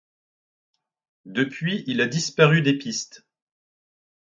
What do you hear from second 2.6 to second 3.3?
des pistes.